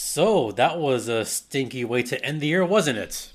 [0.00, 3.32] So that was a stinky way to end the year, wasn't it?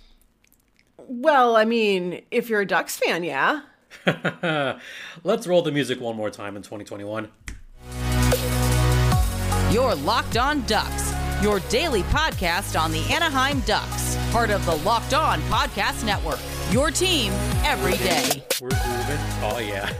[0.97, 3.63] Well, I mean, if you're a Ducks fan, yeah.
[5.25, 7.27] Let's roll the music one more time in 2021.
[9.71, 11.13] You're Locked On Ducks,
[11.43, 16.39] your daily podcast on the Anaheim Ducks, part of the Locked On Podcast Network.
[16.71, 17.33] Your team
[17.65, 18.41] every day.
[18.61, 19.19] We're grooving.
[19.41, 19.93] Oh, yeah.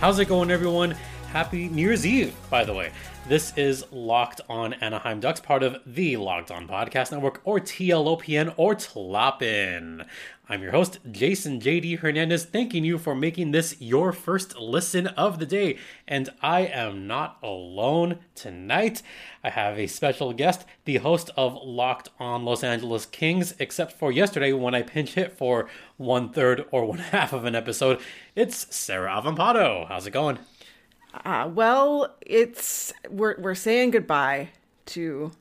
[0.00, 0.96] How's it going, everyone?
[1.36, 2.90] Happy New Year's Eve, by the way.
[3.28, 8.54] This is Locked On Anaheim Ducks, part of the Locked On Podcast Network, or TLOPN,
[8.56, 10.06] or TLOPN.
[10.48, 15.38] I'm your host, Jason JD Hernandez, thanking you for making this your first listen of
[15.38, 15.76] the day.
[16.08, 19.02] And I am not alone tonight.
[19.44, 24.10] I have a special guest, the host of Locked On Los Angeles Kings, except for
[24.10, 28.00] yesterday when I pinch hit for one third or one half of an episode.
[28.34, 29.86] It's Sarah Avampado.
[29.86, 30.38] How's it going?
[31.24, 34.50] Uh, well, it's we're we're saying goodbye
[34.86, 35.32] to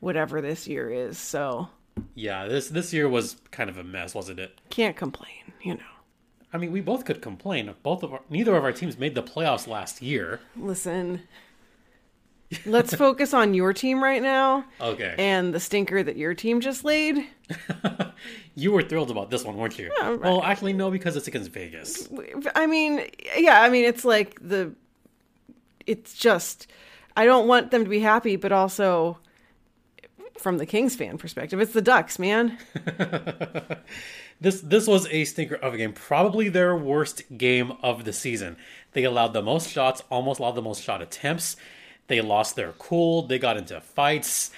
[0.00, 1.68] whatever this year is, so
[2.14, 4.60] Yeah, this this year was kind of a mess, wasn't it?
[4.70, 5.80] can't complain, you know.
[6.52, 7.72] I mean, we both could complain.
[7.82, 10.40] Both of our, neither of our teams made the playoffs last year.
[10.56, 11.22] Listen,
[12.64, 16.84] let's focus on your team right now Okay, and the stinker that your team just
[16.84, 17.26] laid.
[18.54, 19.90] you were thrilled about this one, weren't you?
[19.98, 20.20] Yeah, right.
[20.20, 22.08] Well, actually, no, because it's against Vegas.
[22.54, 24.72] I mean, yeah, I mean, it's like the,
[25.86, 26.66] it's just,
[27.16, 29.18] I don't want them to be happy, but also,
[30.38, 32.58] from the Kings fan perspective, it's the Ducks, man.
[34.40, 38.56] This this was a stinker of a game, probably their worst game of the season.
[38.92, 41.56] They allowed the most shots, almost allowed the most shot attempts.
[42.08, 43.22] They lost their cool.
[43.22, 44.50] They got into fights.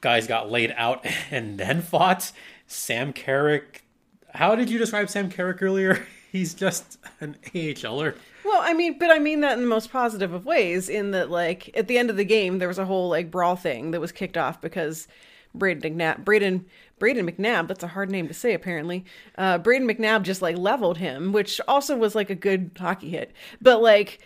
[0.00, 2.30] Guys got laid out and then fought.
[2.68, 3.84] Sam Carrick.
[4.32, 6.06] How did you describe Sam Carrick earlier?
[6.32, 8.16] He's just an AHLer.
[8.46, 10.88] Well, I mean, but I mean that in the most positive of ways.
[10.88, 13.56] In that, like, at the end of the game, there was a whole like brawl
[13.56, 15.08] thing that was kicked off because
[15.56, 16.64] Brayden McNabb, Brayden,
[17.00, 17.66] Brayden McNabb.
[17.66, 19.04] That's a hard name to say, apparently.
[19.36, 23.32] Uh, Brayden McNabb just like leveled him, which also was like a good hockey hit.
[23.60, 24.20] But like,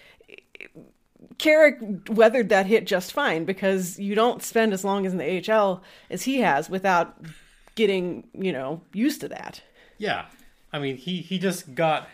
[1.39, 1.79] Carrick
[2.11, 5.83] weathered that hit just fine because you don't spend as long as in the AHL
[6.11, 7.17] as he has without
[7.75, 9.63] getting, you know, used to that.
[9.97, 10.27] Yeah,
[10.75, 12.07] I mean he he just got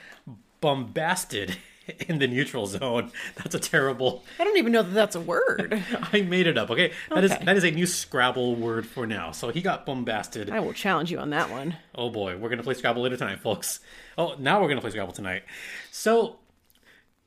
[0.61, 1.56] bombasted
[2.09, 3.13] in the neutral zone.
[3.37, 4.25] That's a terrible.
[4.39, 5.83] I don't even know that that's a word.
[6.13, 6.71] I made it up.
[6.71, 7.45] Okay, that is Okay.
[7.45, 9.31] that is a new Scrabble word for now.
[9.33, 10.51] So he got bombasted.
[10.51, 11.77] I will challenge you on that one.
[11.95, 13.81] Oh boy, we're gonna play Scrabble later tonight, folks.
[14.19, 15.43] Oh, now we're gonna play Scrabble tonight.
[15.91, 16.37] So,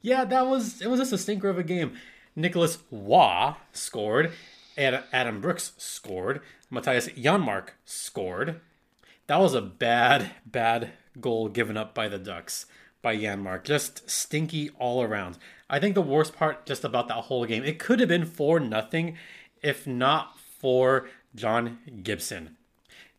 [0.02, 0.88] yeah, that was it.
[0.90, 1.94] Was just a stinker of a game.
[2.36, 4.32] Nicolas Roy scored.
[4.78, 6.42] Ad- Adam Brooks scored.
[6.72, 8.62] Mattias Janmark scored.
[9.28, 12.66] That was a bad, bad goal given up by the Ducks
[13.02, 13.64] by Janmark.
[13.64, 15.38] Just stinky all around.
[15.70, 18.60] I think the worst part just about that whole game, it could have been for
[18.60, 19.18] nothing,
[19.62, 22.58] if not for John Gibson.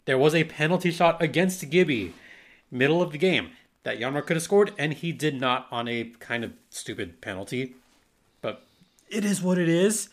[0.05, 2.15] There was a penalty shot against Gibby,
[2.71, 3.51] middle of the game,
[3.85, 7.75] that Janmark could have scored, and he did not on a kind of stupid penalty.
[8.43, 8.67] But
[9.09, 10.09] it is what it is.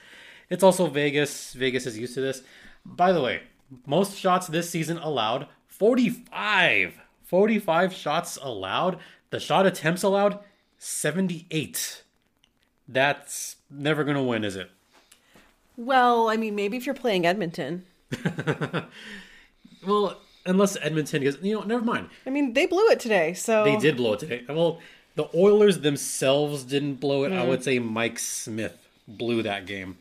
[0.49, 1.53] It's also Vegas.
[1.53, 2.43] Vegas is used to this.
[2.85, 3.41] By the way,
[3.85, 6.99] most shots this season allowed 45.
[7.23, 8.99] 45 shots allowed.
[9.29, 10.39] The shot attempts allowed
[10.77, 12.03] 78.
[12.87, 14.71] That's never going to win, is it?
[15.75, 17.85] Well, I mean, maybe if you're playing Edmonton.
[19.85, 22.09] Well, unless Edmonton gets, you know, never mind.
[22.25, 24.43] I mean, they blew it today, so They did blow it today.
[24.47, 24.81] Well,
[25.15, 27.31] the Oilers themselves didn't blow it.
[27.31, 27.47] I mm.
[27.47, 28.77] would say Mike Smith
[29.07, 29.97] blew that game.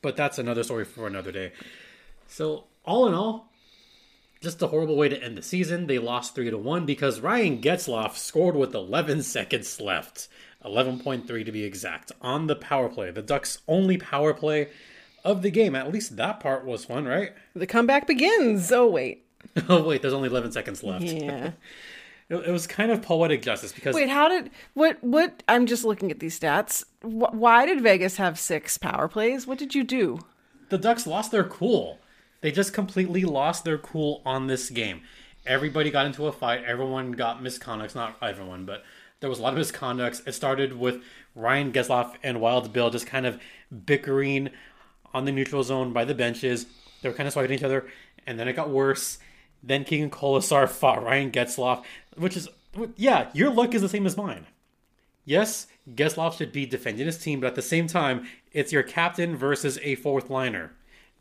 [0.00, 1.52] But that's another story for another day.
[2.26, 3.51] So, all in all,
[4.42, 5.86] just a horrible way to end the season.
[5.86, 10.28] They lost 3 to 1 because Ryan Getzlaf scored with 11 seconds left.
[10.64, 13.10] 11.3 to be exact on the power play.
[13.10, 14.68] The Ducks' only power play
[15.24, 15.74] of the game.
[15.74, 17.32] At least that part was fun, right?
[17.54, 18.70] The comeback begins.
[18.70, 19.24] Oh wait,
[19.68, 21.04] oh, wait, there's only 11 seconds left.
[21.04, 21.52] yeah.
[22.28, 24.96] It, it was kind of poetic justice because wait, how did what?
[25.02, 25.42] What?
[25.48, 26.82] I'm just looking at these stats.
[27.02, 29.46] Why did Vegas have six power plays?
[29.46, 30.20] What did you do?
[30.70, 31.98] the Ducks lost their cool.
[32.42, 35.02] They just completely lost their cool on this game.
[35.46, 36.64] Everybody got into a fight.
[36.64, 37.94] Everyone got misconducts.
[37.94, 38.84] Not everyone, but
[39.20, 40.26] there was a lot of misconducts.
[40.26, 41.02] It started with
[41.34, 43.40] Ryan Getzlaf and Wild Bill just kind of
[43.86, 44.50] bickering
[45.14, 46.66] on the neutral zone by the benches.
[47.00, 47.86] They were kind of swiping each other,
[48.26, 49.18] and then it got worse.
[49.62, 51.84] Then Keegan Kolesar fought Ryan Getzlaf,
[52.16, 52.48] which is
[52.96, 54.46] yeah, your luck is the same as mine.
[55.24, 59.36] Yes, Getzlaf should be defending his team, but at the same time, it's your captain
[59.36, 60.72] versus a fourth liner.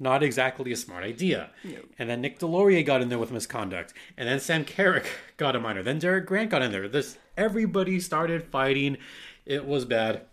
[0.02, 1.52] Not exactly a smart idea.
[2.00, 3.94] And then Nick Deslauriers got in there with misconduct.
[4.18, 5.06] And then Sam Carrick
[5.38, 5.84] got a minor.
[5.84, 6.88] Then Derek Grant got in there.
[6.88, 8.98] This everybody started fighting.
[9.46, 10.24] It was bad.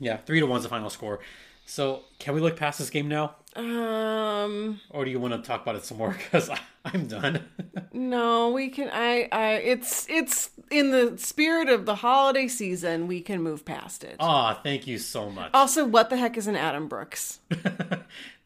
[0.00, 1.20] Yeah, three to one's the final score.
[1.70, 3.36] So, can we look past this game now?
[3.54, 6.10] Um, Or do you want to talk about it some more?
[6.18, 6.50] Because
[6.84, 7.44] I'm done.
[7.92, 8.90] no, we can.
[8.92, 13.06] I, I, it's, it's in the spirit of the holiday season.
[13.06, 14.16] We can move past it.
[14.18, 15.52] Aw, thank you so much.
[15.54, 17.38] Also, what the heck is an Adam Brooks?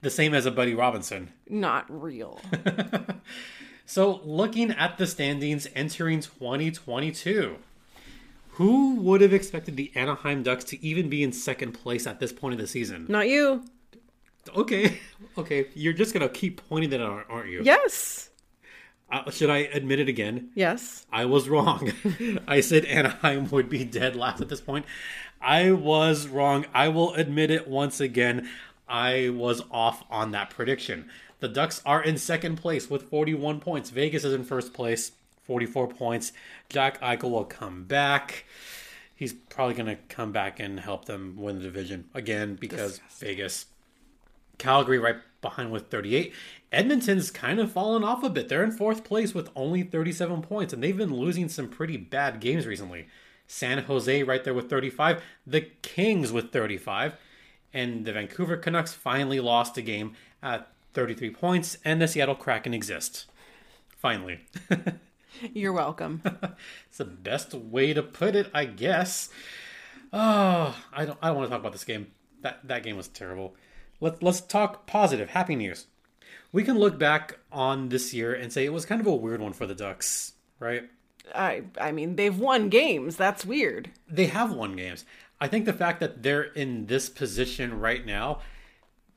[0.02, 1.32] the same as a Buddy Robinson.
[1.48, 2.42] Not real.
[3.86, 7.56] So, looking at the standings entering 2022,
[8.54, 12.32] who would have expected the Anaheim Ducks to even be in second place at this
[12.32, 13.06] point of the season?
[13.08, 13.64] Not you.
[14.54, 15.00] Okay,
[15.38, 17.62] okay, you're just gonna keep pointing that out, aren't you?
[17.62, 18.30] Yes.
[19.10, 20.50] Uh, should I admit it again?
[20.54, 21.06] Yes.
[21.12, 21.92] I was wrong.
[22.48, 24.86] I said Anaheim would be dead last at this point.
[25.40, 26.64] I was wrong.
[26.72, 28.48] I will admit it once again.
[28.88, 31.08] I was off on that prediction.
[31.40, 33.90] The Ducks are in second place with 41 points.
[33.90, 35.12] Vegas is in first place,
[35.46, 36.32] 44 points.
[36.68, 38.44] Jack Eichel will come back.
[39.14, 43.66] He's probably going to come back and help them win the division again because Vegas.
[44.58, 46.32] Calgary right behind with 38.
[46.72, 48.48] Edmonton's kind of fallen off a bit.
[48.48, 52.40] They're in fourth place with only 37 points, and they've been losing some pretty bad
[52.40, 53.06] games recently.
[53.46, 55.22] San Jose right there with 35.
[55.46, 57.14] The Kings with 35.
[57.72, 62.72] And the Vancouver Canucks finally lost a game at 33 points, and the Seattle Kraken
[62.72, 63.26] exist.
[63.96, 64.40] Finally.
[65.52, 66.22] You're welcome.
[66.88, 69.28] it's the best way to put it, I guess.
[70.12, 72.08] Oh, I don't I don't want to talk about this game.
[72.42, 73.54] That that game was terrible.
[74.00, 75.86] Let's let's talk positive, happy news.
[76.52, 79.40] We can look back on this year and say it was kind of a weird
[79.40, 80.84] one for the Ducks, right?
[81.34, 83.16] I, I mean, they've won games.
[83.16, 83.90] That's weird.
[84.08, 85.04] They have won games.
[85.40, 88.40] I think the fact that they're in this position right now,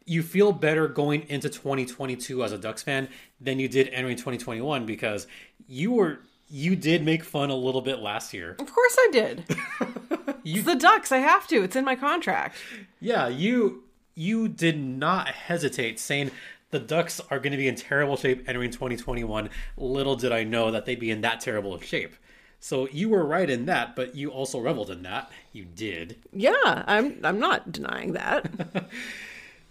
[0.08, 3.10] you feel better going into 2022 as a Ducks fan
[3.40, 5.28] than you did entering 2021 because
[5.68, 8.56] you were you did make fun a little bit last year.
[8.58, 9.44] Of course I did.
[10.46, 11.12] it's the Ducks.
[11.12, 11.62] I have to.
[11.62, 12.56] It's in my contract.
[13.02, 13.84] Yeah, you
[14.16, 16.32] you did not hesitate saying
[16.72, 19.50] the Ducks are going to be in terrible shape entering 2021.
[19.78, 22.16] Little did I know that they'd be in that terrible of shape.
[22.60, 25.32] So you were right in that, but you also reveled in that.
[25.52, 26.18] You did.
[26.32, 28.50] Yeah, I'm I'm not denying that.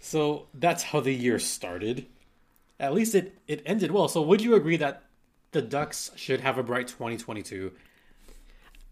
[0.07, 2.05] So that's how the year started.
[2.79, 4.07] At least it, it ended well.
[4.07, 5.03] So would you agree that
[5.51, 7.73] the Ducks should have a bright 2022?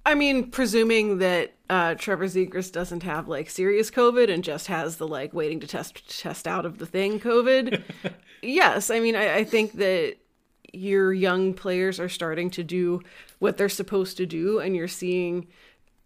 [0.05, 4.97] I mean, presuming that uh, Trevor Zegras doesn't have like serious COVID and just has
[4.97, 7.81] the like waiting to test test out of the thing COVID.
[8.41, 10.17] yes, I mean, I, I think that
[10.73, 13.01] your young players are starting to do
[13.39, 15.47] what they're supposed to do, and you're seeing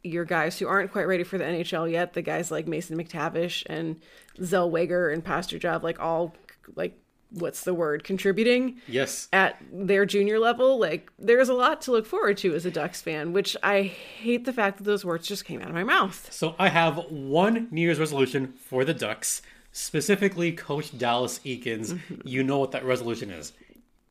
[0.03, 3.63] your guys who aren't quite ready for the NHL yet, the guys like Mason McTavish
[3.67, 3.99] and
[4.39, 6.35] Zellweger and Pastujov, like all
[6.75, 6.97] like
[7.31, 9.27] what's the word contributing Yes.
[9.31, 13.01] at their junior level, like there's a lot to look forward to as a Ducks
[13.01, 16.27] fan, which I hate the fact that those words just came out of my mouth.
[16.31, 19.41] So I have one New Year's resolution for the Ducks,
[19.71, 21.91] specifically Coach Dallas Eakins.
[21.93, 22.27] Mm-hmm.
[22.27, 23.53] You know what that resolution is.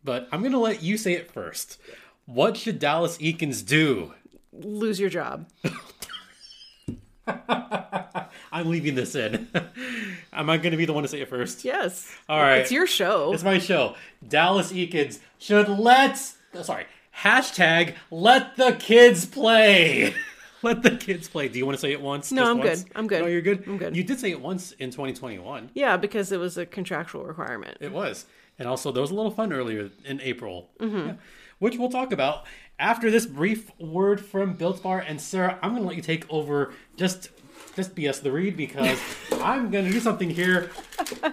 [0.05, 1.81] But I'm going to let you say it first.
[2.27, 4.15] What should Dallas Eakins do?
[4.53, 5.49] Lose your job.
[8.51, 9.49] I'm leaving this in.
[10.33, 11.65] Am I going to be the one to say it first?
[11.65, 12.11] Yes.
[12.29, 12.59] All right.
[12.59, 13.33] It's your show.
[13.33, 13.95] It's my show.
[14.27, 16.19] Dallas Eakins should let
[16.55, 16.87] oh, sorry
[17.23, 20.15] hashtag let the kids play.
[20.63, 21.49] let the kids play.
[21.49, 22.33] Do you want to say it once?
[22.33, 22.83] No, Just I'm once?
[22.85, 22.93] good.
[22.97, 23.21] I'm good.
[23.23, 23.65] No, you're good.
[23.67, 23.97] I'm good.
[23.97, 25.71] You did say it once in 2021.
[25.75, 27.77] yeah, because it was a contractual requirement.
[27.81, 28.27] It was,
[28.59, 31.09] and also there was a little fun earlier in April, Mm-hmm.
[31.09, 31.15] Yeah.
[31.59, 32.45] Which we'll talk about
[32.79, 35.01] after this brief word from Built Bar.
[35.01, 36.73] And Sarah, I'm going to let you take over.
[36.97, 37.31] Just
[37.75, 38.99] just BS the read because
[39.33, 40.71] I'm going to do something here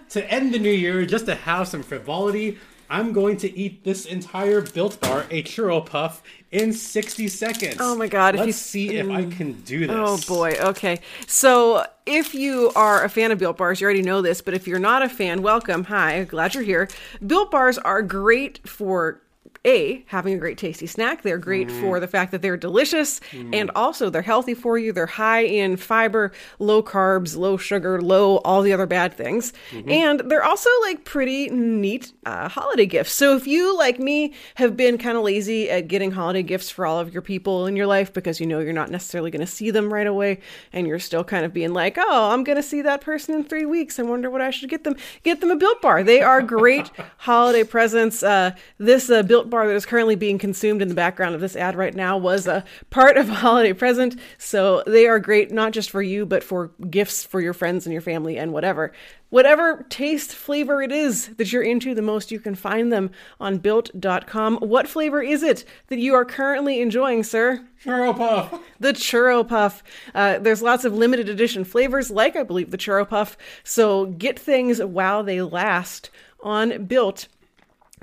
[0.09, 2.57] to end the new year, just to have some frivolity.
[2.87, 7.77] I'm going to eat this entire Built Bar, a churro puff, in 60 seconds.
[7.79, 10.29] Oh my God, if Let's you- see if I can do oh this.
[10.29, 10.51] Oh boy.
[10.59, 10.99] Okay.
[11.25, 14.67] So if you are a fan of Built Bars, you already know this, but if
[14.67, 15.85] you're not a fan, welcome.
[15.85, 16.87] Hi, glad you're here.
[17.25, 19.19] Built Bars are great for
[19.65, 21.23] a having a great tasty snack.
[21.23, 23.19] They're great for the fact that they're delicious
[23.53, 24.93] and also they're healthy for you.
[24.93, 29.53] They're high in fiber, low carbs, low sugar, low all the other bad things,
[29.87, 33.13] and they're also like pretty neat uh, holiday gifts.
[33.13, 36.85] So if you like me have been kind of lazy at getting holiday gifts for
[36.85, 39.47] all of your people in your life because you know you're not necessarily going to
[39.47, 40.39] see them right away,
[40.73, 43.43] and you're still kind of being like, oh, I'm going to see that person in
[43.43, 43.99] three weeks.
[43.99, 44.95] I wonder what I should get them.
[45.23, 46.03] Get them a Built Bar.
[46.03, 48.23] They are great holiday presents.
[48.23, 51.55] Uh, this uh, Built Bar that is currently being consumed in the background of this
[51.55, 54.19] ad right now was a part of a holiday present.
[54.37, 57.93] So they are great, not just for you, but for gifts for your friends and
[57.93, 58.91] your family and whatever.
[59.29, 63.59] Whatever taste flavor it is that you're into the most, you can find them on
[63.59, 64.57] built.com.
[64.57, 67.65] What flavor is it that you are currently enjoying, sir?
[67.83, 68.59] Churro Puff.
[68.81, 69.83] The Churro Puff.
[70.13, 73.37] Uh, there's lots of limited edition flavors, like I believe the Churro Puff.
[73.63, 76.09] So get things while they last
[76.41, 77.27] on built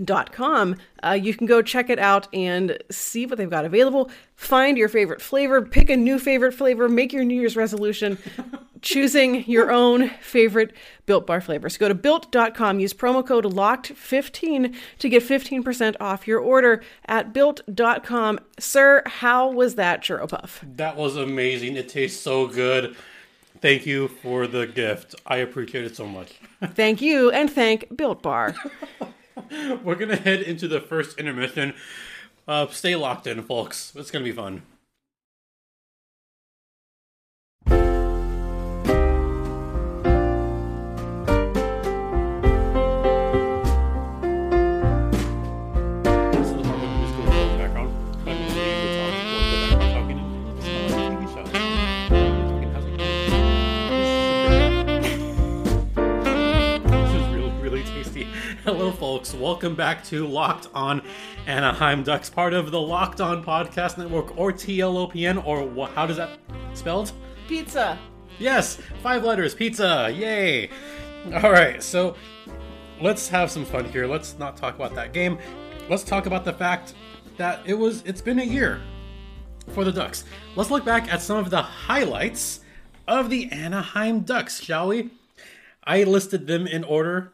[0.05, 0.77] dot com.
[1.03, 4.11] Uh, you can go check it out and see what they've got available.
[4.35, 8.19] Find your favorite flavor, pick a new favorite flavor, make your New Year's resolution,
[8.83, 10.73] choosing your own favorite
[11.07, 11.69] Built Bar flavor.
[11.69, 17.33] So go to built.com, use promo code LOCKED15 to get 15% off your order at
[17.33, 18.41] built.com.
[18.59, 20.65] Sir, how was that churro puff?
[20.77, 21.77] That was amazing.
[21.77, 22.97] It tastes so good.
[23.61, 25.15] Thank you for the gift.
[25.25, 26.33] I appreciate it so much.
[26.65, 28.57] Thank you, and thank Built Bar.
[29.83, 31.75] We're gonna head into the first intermission.
[32.47, 33.93] Uh, stay locked in, folks.
[33.97, 34.63] It's gonna be fun.
[58.65, 59.35] Hello, folks.
[59.35, 61.03] Welcome back to Locked On
[61.49, 66.39] Anaheim Ducks, part of the Locked On Podcast Network, or TLOPN, or how does that
[66.73, 67.11] spelled?
[67.49, 67.99] Pizza.
[68.39, 70.71] Yes, five letters, pizza, yay!
[71.33, 72.15] Alright, so
[73.01, 74.07] let's have some fun here.
[74.07, 75.39] Let's not talk about that game.
[75.89, 76.95] Let's talk about the fact
[77.39, 78.81] that it was it's been a year
[79.71, 80.23] for the Ducks.
[80.55, 82.61] Let's look back at some of the highlights
[83.09, 85.11] of the Anaheim Ducks, shall we?
[85.83, 87.33] I listed them in order,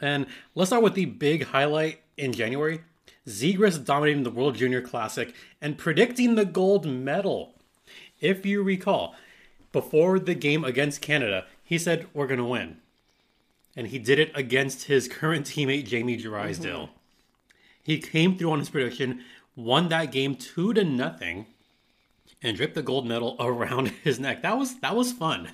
[0.00, 2.80] and let's start with the big highlight in January.
[3.26, 7.54] Zegras dominating the World Junior Classic and predicting the gold medal.
[8.20, 9.14] If you recall,
[9.72, 12.78] before the game against Canada, he said, We're going to win.
[13.76, 16.86] And he did it against his current teammate, Jamie Drysdale.
[16.86, 16.92] Mm-hmm.
[17.82, 19.20] He came through on his prediction,
[19.56, 21.46] won that game two to nothing,
[22.40, 24.42] and dripped the gold medal around his neck.
[24.42, 25.50] That was that was fun.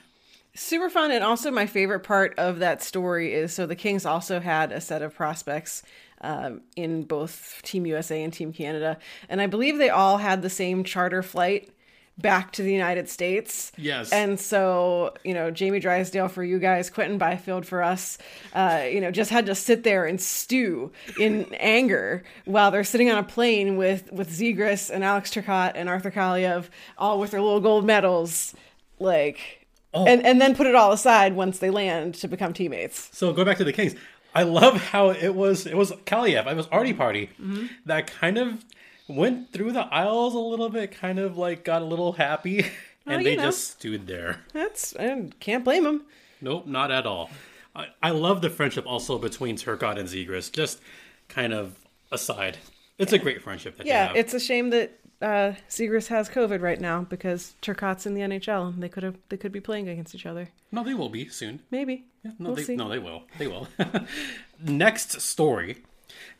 [0.63, 4.41] Super fun, and also my favorite part of that story is so the Kings also
[4.41, 5.83] had a set of prospects
[6.21, 8.99] um, in both Team USA and Team Canada,
[9.31, 11.71] and I believe they all had the same charter flight
[12.19, 13.73] back to the United States.
[13.79, 14.13] Yes.
[14.13, 18.19] And so, you know, Jamie Drysdale for you guys, Quinton Byfield for us,
[18.53, 23.11] uh, you know, just had to sit there and stew in anger while they're sitting
[23.11, 26.67] on a plane with with Zegras and Alex Turcotte and Arthur Kaliyev,
[26.99, 28.55] all with their little gold medals,
[28.99, 29.60] like.
[29.93, 30.07] Oh.
[30.07, 33.11] And, and then put it all aside once they land to become teammates.
[33.13, 33.97] So go back to the Kings.
[34.35, 35.67] I love how it was.
[35.67, 36.47] It was Kaliyev.
[36.47, 37.67] It was Artie Party mm-hmm.
[37.87, 38.65] that kind of
[39.09, 40.93] went through the aisles a little bit.
[40.93, 42.67] Kind of like got a little happy,
[43.07, 43.45] and they know.
[43.45, 44.41] just stood there.
[44.53, 46.05] That's I can't blame them.
[46.41, 47.31] Nope, not at all.
[47.75, 50.53] I, I love the friendship also between Turcotte and Zegras.
[50.53, 50.81] Just
[51.29, 51.77] kind of
[52.13, 52.59] aside,
[52.99, 57.03] it's a great friendship Yeah, it's a shame that uh, Zegras has COVID right now
[57.03, 60.27] because Turcotte's in the NHL and they could have they could be playing against each
[60.27, 60.49] other.
[60.73, 61.61] no, they will be soon.
[61.71, 62.05] Maybe.
[62.25, 62.77] No, we'll they, see.
[62.77, 63.25] no, they will.
[63.39, 63.69] They will.
[64.63, 65.79] Next story.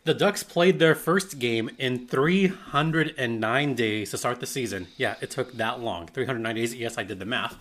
[0.05, 4.89] The Ducks played their first game in 309 days to start the season.
[4.97, 6.07] Yeah, it took that long.
[6.07, 6.75] 309 days.
[6.75, 7.57] Yes, I did the math.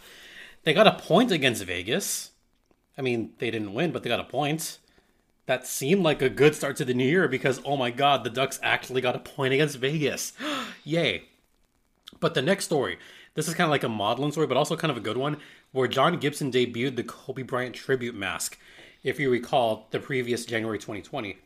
[0.63, 2.31] They got a point against Vegas.
[2.97, 4.79] I mean, they didn't win, but they got a point.
[5.49, 8.29] That seemed like a good start to the new year because, oh my god, the
[8.29, 10.33] Ducks actually got a point against Vegas.
[10.83, 11.23] Yay.
[12.19, 12.99] But the next story,
[13.33, 15.37] this is kind of like a modeling story, but also kind of a good one,
[15.71, 18.59] where John Gibson debuted the Kobe Bryant tribute mask.
[19.03, 21.37] If you recall, the previous January 2020,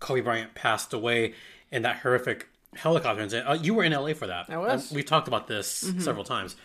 [0.00, 1.34] Kobe Bryant passed away
[1.70, 3.46] in that horrific helicopter incident.
[3.46, 4.48] Uh, you were in LA for that.
[4.48, 4.90] I was.
[4.90, 6.56] Uh, we talked about this several times.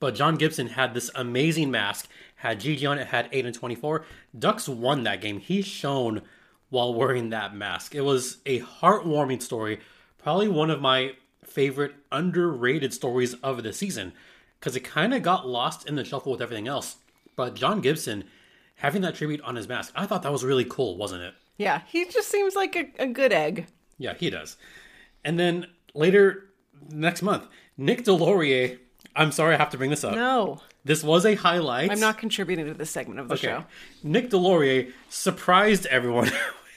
[0.00, 4.04] But John Gibson had this amazing mask, had GG on it, had 8 and 24.
[4.36, 5.38] Ducks won that game.
[5.38, 6.22] He shone
[6.70, 7.94] while wearing that mask.
[7.94, 9.80] It was a heartwarming story.
[10.18, 11.12] Probably one of my
[11.44, 14.12] favorite underrated stories of the season
[14.58, 16.96] because it kind of got lost in the shuffle with everything else.
[17.36, 18.24] But John Gibson
[18.76, 21.34] having that tribute on his mask, I thought that was really cool, wasn't it?
[21.58, 23.66] Yeah, he just seems like a, a good egg.
[23.98, 24.56] Yeah, he does.
[25.24, 26.46] And then later
[26.88, 28.78] next month, Nick Deslauriers.
[29.16, 30.14] I'm sorry I have to bring this up.
[30.14, 31.90] No, This was a highlight.
[31.90, 33.64] I'm not contributing to this segment of the show.
[34.02, 36.30] Nick Deslauriers surprised everyone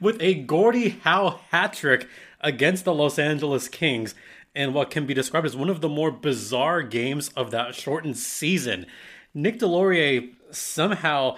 [0.00, 2.08] with a Gordie Howe hat trick
[2.40, 4.14] against the Los Angeles Kings
[4.54, 8.16] in what can be described as one of the more bizarre games of that shortened
[8.18, 8.86] season.
[9.34, 11.36] Nick Deslauriers somehow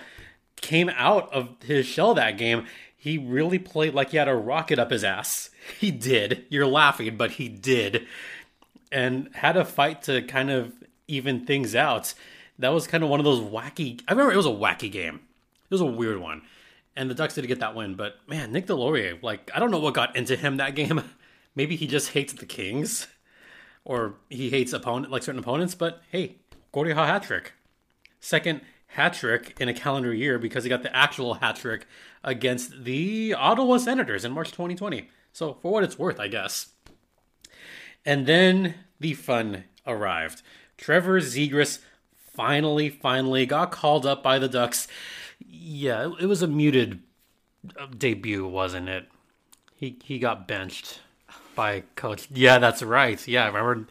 [0.56, 2.66] came out of his shell that game.
[2.97, 5.50] he really played like he had a rocket up his ass.
[5.78, 6.44] He did.
[6.49, 8.06] You're laughing, but he did.
[8.93, 10.73] And had a fight to kind of
[11.09, 12.14] even things out.
[12.59, 14.00] That was kind of one of those wacky.
[14.07, 15.17] I remember it was a wacky game.
[15.64, 16.43] It was a weird one.
[16.97, 19.81] And the Ducks did get that win, but man, Nick Deslauriers, like, I don't know
[19.81, 21.03] what got into him that game.
[21.57, 23.09] Maybe he just hates the Kings,
[23.85, 25.75] or he hates opponent like certain opponents.
[25.75, 26.37] But hey,
[26.73, 27.53] Gordie Howe hat trick,
[28.21, 31.87] second hat trick in a calendar year because he got the actual hat trick
[32.23, 35.09] against the Ottawa Senators in March 2020.
[35.33, 36.69] So for what it's worth, I guess.
[38.04, 40.42] And then the fun arrived.
[40.76, 41.80] Trevor Zegras
[42.32, 44.87] finally, finally got called up by the Ducks.
[45.46, 47.00] Yeah, it was a muted
[47.78, 49.08] uh, debut, wasn't it?
[49.75, 51.00] He he got benched
[51.54, 52.28] by coach.
[52.32, 53.26] Yeah, that's right.
[53.26, 53.87] Yeah, I remember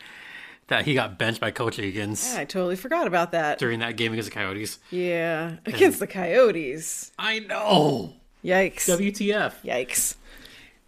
[0.68, 3.60] that he got benched by Coach Eakins Yeah, I totally forgot about that.
[3.60, 4.80] during that game against the Coyotes.
[4.92, 7.12] Yeah, against the Coyotes.
[7.20, 8.14] I know.
[8.44, 8.86] Yikes!
[8.90, 9.54] WTF.
[9.64, 10.16] Yikes!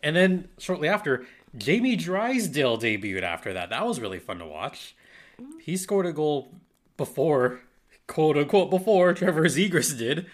[0.02, 1.26] And then shortly after,
[1.58, 3.70] Jamie Drysdale debuted after that.
[3.70, 4.96] That was really fun to watch.
[5.62, 6.54] He scored a goal
[6.98, 7.62] before,
[8.08, 10.28] quote unquote, before Trevor Zegras did,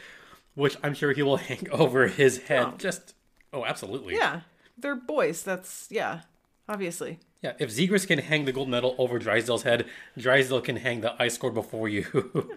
[0.55, 2.67] which I'm sure he will hang over his head.
[2.67, 2.73] Oh.
[2.77, 3.13] Just,
[3.53, 4.15] oh, absolutely.
[4.15, 4.41] Yeah,
[4.77, 5.43] they're boys.
[5.43, 6.21] That's yeah,
[6.67, 7.19] obviously.
[7.41, 9.87] Yeah, if Zegras can hang the gold medal over Drysdale's head,
[10.17, 12.51] Drysdale can hang the I scored before you.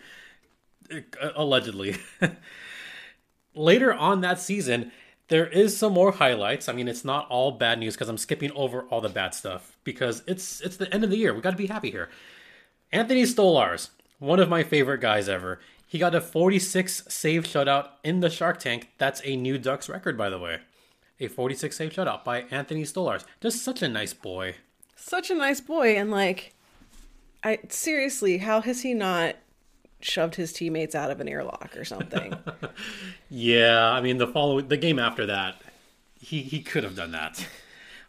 [1.35, 1.97] Allegedly.
[3.55, 4.93] Later on that season,
[5.29, 6.69] there is some more highlights.
[6.69, 9.77] I mean, it's not all bad news because I'm skipping over all the bad stuff
[9.85, 11.35] because it's it's the end of the year.
[11.35, 12.11] We got to be happy here.
[12.93, 15.61] Anthony Stolarz, one of my favorite guys ever.
[15.87, 18.91] He got a 46 save shutout in the Shark Tank.
[18.99, 20.59] That's a new Ducks record, by the way.
[21.21, 23.25] A 46 save shutout by Anthony Stolarz.
[23.41, 24.57] Just such a nice boy.
[24.97, 26.55] Such a nice boy, and like,
[27.43, 29.37] I seriously, how has he not
[30.05, 32.35] shoved his teammates out of an airlock or something?
[33.31, 35.61] Yeah, I mean the following the game after that,
[36.21, 37.45] he he could have done that.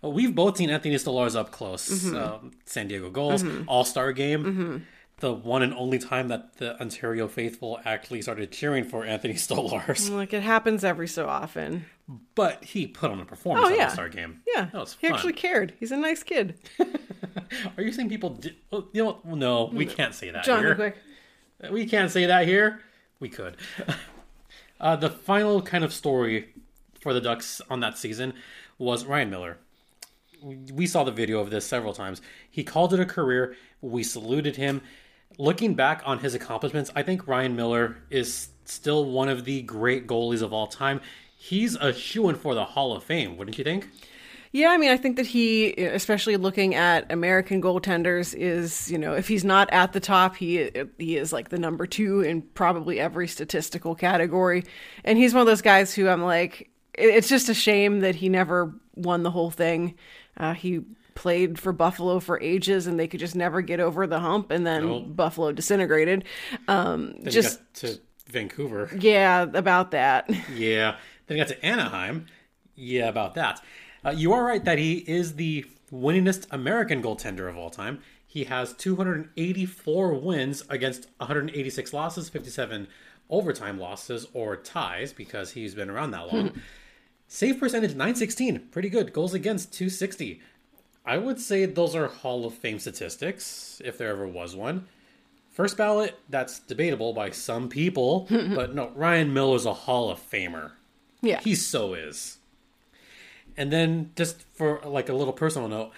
[0.03, 1.89] We've both seen Anthony Stolarz up close.
[1.89, 2.15] Mm-hmm.
[2.15, 3.67] Um, San Diego goals, mm-hmm.
[3.67, 4.77] All Star game, mm-hmm.
[5.21, 10.11] the one and only time that the Ontario faithful actually started cheering for Anthony Stolarz.
[10.11, 11.85] like it happens every so often.
[12.35, 13.85] But he put on a performance Oh, at yeah.
[13.85, 14.41] All Star game.
[14.45, 15.73] Yeah, that was he actually cared.
[15.79, 16.55] He's a nice kid.
[17.77, 18.57] Are you saying people did?
[18.69, 19.25] Well, you know what?
[19.25, 20.43] No, we can't say that.
[20.43, 20.67] John, here.
[20.67, 20.97] real quick.
[21.71, 22.81] We can't say that here.
[23.19, 23.57] We could.
[24.79, 26.49] uh, the final kind of story
[26.99, 28.33] for the Ducks on that season
[28.77, 29.57] was Ryan Miller.
[30.43, 32.21] We saw the video of this several times.
[32.49, 33.55] He called it a career.
[33.81, 34.81] We saluted him.
[35.37, 40.07] Looking back on his accomplishments, I think Ryan Miller is still one of the great
[40.07, 41.01] goalies of all time.
[41.37, 43.89] He's a shoe in for the Hall of Fame, wouldn't you think?
[44.55, 49.13] Yeah, I mean, I think that he, especially looking at American goaltenders, is you know
[49.13, 52.97] if he's not at the top, he he is like the number two in probably
[52.97, 54.63] every statistical category,
[55.03, 58.29] and he's one of those guys who I'm like, it's just a shame that he
[58.29, 59.95] never won the whole thing.
[60.37, 60.79] Uh, he
[61.15, 64.65] played for Buffalo for ages, and they could just never get over the hump, and
[64.65, 65.11] then.
[65.15, 66.23] Buffalo disintegrated.
[66.69, 68.89] Um, Then just he got to Vancouver.
[68.97, 70.29] yeah, about that.
[70.55, 70.95] Yeah.
[71.27, 72.27] Then he got to Anaheim.
[72.75, 73.61] Yeah, about that.
[74.05, 77.99] Uh, you are right that he is the winningest American goaltender of all time.
[78.27, 82.87] He has 284 wins against 186 losses, 57
[83.29, 86.51] overtime losses or ties because he's been around that long.
[87.27, 89.11] Save percentage 916, pretty good.
[89.11, 90.41] Goals against 260.
[91.05, 94.87] I would say those are Hall of Fame statistics if there ever was one.
[95.49, 100.71] First ballot, that's debatable by some people, but no, Ryan Miller's a Hall of Famer.
[101.21, 102.37] Yeah, He so is.
[103.57, 105.91] And then, just for like a little personal note,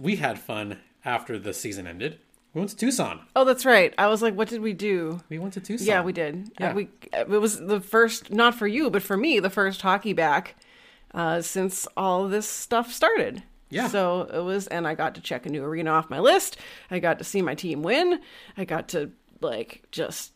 [0.00, 2.18] we had fun after the season ended.
[2.54, 3.20] We went to Tucson.
[3.36, 3.92] oh, that's right.
[3.98, 5.20] I was like, what did we do?
[5.28, 5.86] We went to Tucson.
[5.86, 6.50] Yeah, we did.
[6.58, 6.70] Yeah.
[6.70, 10.14] Uh, we it was the first, not for you, but for me, the first hockey
[10.14, 10.56] back
[11.12, 13.42] uh, since all this stuff started.
[13.68, 13.88] Yeah.
[13.88, 16.56] So it was, and I got to check a new arena off my list.
[16.90, 18.20] I got to see my team win.
[18.56, 19.10] I got to
[19.42, 20.32] like just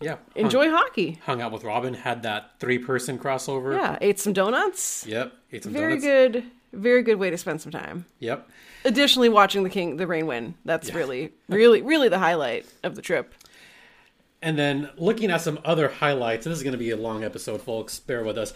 [0.00, 0.16] Yeah.
[0.34, 1.20] Hung, enjoy hockey.
[1.24, 1.94] hung out with Robin.
[1.94, 3.76] Had that three-person crossover.
[3.76, 5.04] Yeah, ate some donuts.
[5.06, 5.32] Yep.
[5.52, 6.04] Ate some Very donuts.
[6.04, 8.06] good, very good way to spend some time.
[8.20, 8.48] Yep.
[8.84, 10.54] Additionally, watching the King, the Reign win.
[10.64, 13.34] That's really, really, really the highlight of the trip.
[14.40, 17.60] And then looking at some other highlights, this is going to be a long episode,
[17.60, 17.98] folks.
[17.98, 18.54] Bear with us.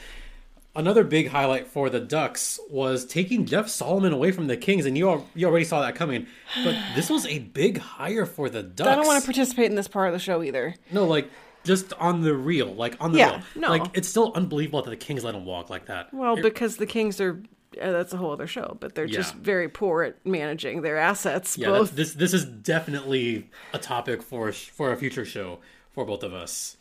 [0.74, 4.96] Another big highlight for the Ducks was taking Jeff Solomon away from the Kings, and
[4.96, 6.26] you al- you already saw that coming.
[6.64, 8.88] But this was a big hire for the Ducks.
[8.88, 10.74] I don't want to participate in this part of the show either.
[10.90, 11.28] No, like
[11.64, 13.42] just on the real, like on the Yeah, real.
[13.56, 13.68] no.
[13.68, 16.12] Like it's still unbelievable that the Kings let him walk like that.
[16.14, 17.42] Well, It- because the Kings are.
[17.80, 21.56] Uh, that's a whole other show, but they're just very poor at managing their assets.
[21.56, 25.58] yeah, both this this is definitely a topic for for a future show
[25.90, 26.76] for both of us.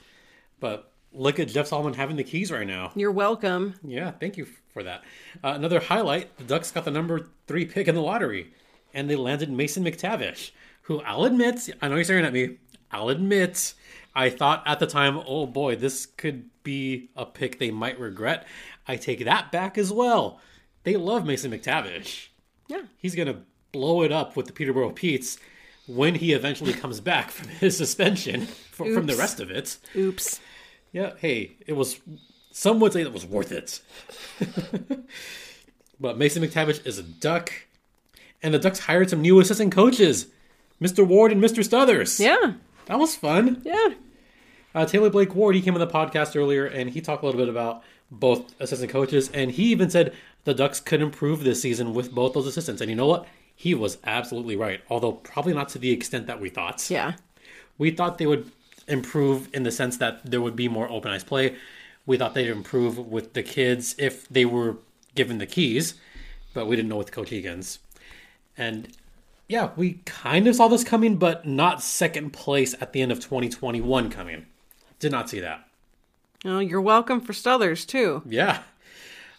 [0.59, 2.91] But look at Jeff Solomon having the keys right now.
[2.95, 3.75] You're welcome.
[3.83, 5.03] Yeah, thank you for that.
[5.43, 8.53] Uh, another highlight: the Ducks got the number three pick in the lottery,
[8.93, 10.51] and they landed Mason McTavish,
[10.83, 12.57] who I'll admit, I know you're staring at me.
[12.91, 13.73] I'll admit,
[14.15, 18.45] I thought at the time, oh boy, this could be a pick they might regret.
[18.87, 20.39] I take that back as well.
[20.83, 22.27] They love Mason McTavish.
[22.67, 22.83] Yeah.
[22.97, 25.37] He's gonna blow it up with the Peterborough Petes
[25.87, 29.77] when he eventually comes back from his suspension fr- from the rest of it.
[29.95, 30.39] Oops.
[30.91, 31.99] Yeah, hey, it was.
[32.51, 33.79] Some would say it was worth it.
[35.99, 37.51] but Mason McTavish is a duck,
[38.43, 40.27] and the Ducks hired some new assistant coaches,
[40.81, 41.05] Mr.
[41.05, 41.63] Ward and Mr.
[41.67, 42.19] Stothers.
[42.19, 42.53] Yeah.
[42.87, 43.61] that was fun.
[43.63, 43.89] Yeah.
[44.73, 47.39] Uh, Taylor Blake Ward, he came on the podcast earlier, and he talked a little
[47.39, 51.93] bit about both assistant coaches, and he even said the Ducks could improve this season
[51.93, 52.81] with both those assistants.
[52.81, 53.27] And you know what?
[53.55, 57.13] He was absolutely right, although probably not to the extent that we thought Yeah.
[57.77, 58.49] we thought they would
[58.91, 61.55] improve in the sense that there would be more open ice play.
[62.05, 64.77] We thought they'd improve with the kids if they were
[65.15, 65.95] given the keys,
[66.53, 67.79] but we didn't know with Coach Eakins.
[68.57, 68.95] And
[69.47, 73.19] yeah, we kind of saw this coming, but not second place at the end of
[73.19, 74.45] 2021 coming.
[74.99, 75.67] Did not see that.
[76.45, 78.23] Oh, you're welcome for Stothers too.
[78.25, 78.63] Yeah.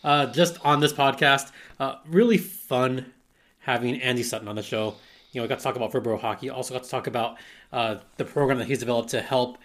[0.04, 3.12] Uh, just on this podcast, uh, really fun
[3.60, 4.96] having Andy Sutton on the show.
[5.32, 6.50] You know, we got to talk about Verbro hockey.
[6.50, 7.36] Also got to talk about
[7.72, 9.58] uh, the program that he's developed to help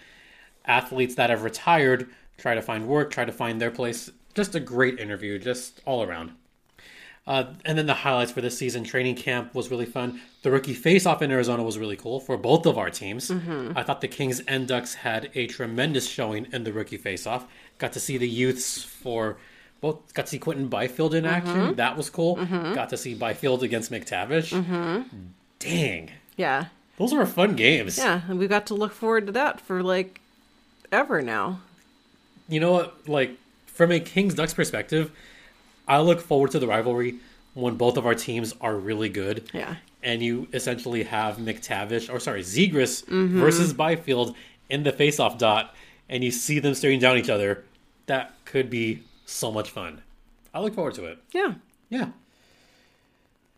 [0.65, 4.09] athletes that have retired try to find work, try to find their place.
[4.33, 6.31] Just a great interview, just all around.
[7.25, 10.21] Uh, and then the highlights for this season training camp was really fun.
[10.43, 13.29] The rookie face off in Arizona was really cool for both of our teams.
[13.75, 17.45] I thought the Kings and Ducks had a tremendous showing in the rookie face off.
[17.79, 19.37] Got to see the youths for
[19.81, 21.75] both, got to see Quinton Byfield in action.
[21.75, 22.37] That was cool.
[22.75, 24.51] Got to see Byfield against McTavish.
[25.59, 26.11] Dang.
[26.37, 26.67] Yeah.
[26.97, 27.97] Those were fun games.
[27.97, 28.21] Yeah.
[28.27, 30.19] And we got to look forward to that for like
[30.91, 31.61] ever now.
[32.49, 33.07] you know what?
[33.07, 33.31] Like
[33.65, 35.11] from a Kings Ducks perspective,
[35.87, 37.15] I look forward to the rivalry
[37.53, 39.49] when both of our teams are really good.
[39.53, 39.75] Yeah.
[40.03, 43.39] And you essentially have McTavish, or sorry, Zegras Mm-hmm.
[43.39, 44.35] versus Byfield
[44.69, 45.73] in the face-off dot,
[46.09, 47.63] and you see them staring down each other.
[48.05, 50.01] That could be so much fun.
[50.53, 51.17] I look forward to it.
[51.31, 51.55] Yeah.
[51.89, 52.09] Yeah.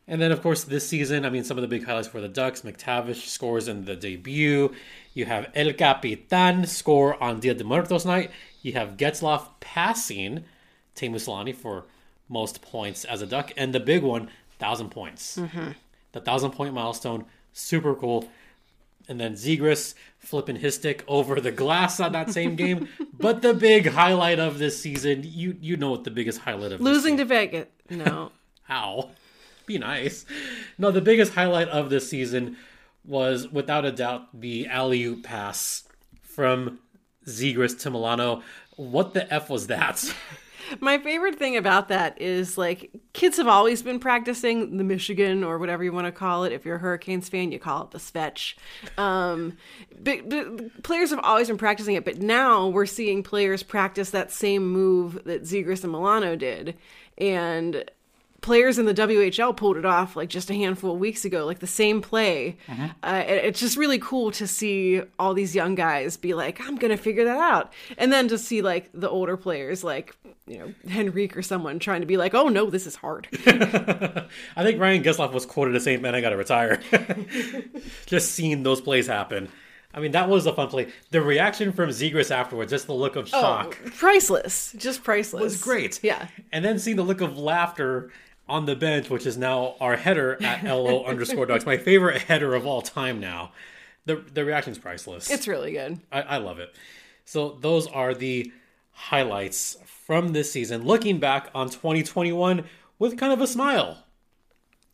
[0.10, 2.28] And then, of course, this season, I mean, some of the big highlights for the
[2.28, 2.62] Ducks.
[2.62, 4.74] McTavish scores in the debut.
[5.14, 8.32] You have El Capitan score on Dia de Muertos night.
[8.64, 10.46] You have Getzlaf passing
[10.96, 11.86] Teemu Selanne for
[12.28, 13.52] most points as a Duck.
[13.56, 14.24] And the big one,
[14.58, 15.38] 1,000 points.
[15.38, 15.74] Mm-hmm.
[16.14, 18.28] The 1,000 point milestone, super cool.
[19.08, 22.88] And then Zegras flipping his stick over the glass on that same game.
[23.14, 26.82] but the big highlight of this season, you you know what the biggest highlight of
[26.82, 27.68] Losing to Vegas.
[27.90, 28.32] No.
[28.70, 29.10] Ow.
[29.70, 30.26] Be nice.
[30.80, 32.58] No, the biggest highlight of this season
[33.06, 35.84] was without a doubt the alley oop pass
[36.24, 36.80] from
[37.28, 38.42] Zegras to Milano.
[38.78, 40.12] What the F was that?
[40.80, 45.60] My favorite thing about that is like kids have always been practicing the Michigan or
[45.60, 46.52] whatever you want to call it.
[46.52, 48.56] If you're a Hurricanes fan, you call it the Svetch.
[48.98, 49.56] Um,
[50.02, 54.32] but, but players have always been practicing it, but now we're seeing players practice that
[54.32, 56.76] same move that Zegras and Milano did,
[57.20, 57.84] and
[58.42, 61.60] players in the WHL pulled it off like just a handful of weeks ago, like
[61.60, 62.58] the same play.
[63.04, 66.76] Uh, it- it's just really cool to see all these young guys be like, I'm
[66.76, 67.74] going to figure that out.
[67.98, 70.16] And then to see like the older players like,
[70.48, 73.28] you know, Henrique or someone trying to be like, oh no, this is hard.
[73.46, 76.80] I think Ryan Getzlaf was quoted as saying, Man, I gotta retire.
[78.06, 79.50] just seeing those plays happen.
[79.94, 80.88] I mean, that was a fun play.
[81.10, 83.76] The reaction from Zegras afterwards, just the look of shock.
[83.98, 84.74] priceless.
[84.78, 85.42] Just priceless.
[85.42, 86.00] It was great.
[86.04, 86.28] Yeah.
[86.52, 88.12] And then seeing the look of laughter
[88.50, 92.54] on the bench, which is now our header at LO underscore dogs, my favorite header
[92.56, 93.52] of all time now.
[94.06, 95.30] The the reaction's priceless.
[95.30, 96.00] It's really good.
[96.12, 96.74] I, I love it.
[97.26, 98.52] So those are the
[98.92, 100.84] highlights from this season.
[100.84, 102.64] Looking back on 2021
[102.98, 104.04] with kind of a smile.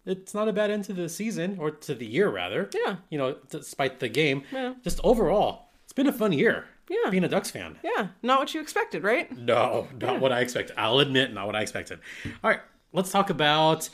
[0.06, 2.70] It's not a bad end to the season or to the year rather.
[2.74, 2.98] Yeah.
[3.10, 4.44] You know, despite the game.
[4.52, 4.74] Yeah.
[4.84, 6.66] Just overall, it's been a fun year.
[6.90, 7.10] Yeah.
[7.10, 7.80] Being a Ducks fan.
[7.84, 8.10] Yeah.
[8.22, 9.36] Not what you expected, right?
[9.36, 10.76] No, not what I expected.
[10.78, 12.00] I'll admit, not what I expected.
[12.44, 12.60] All right,
[12.96, 13.90] let's talk about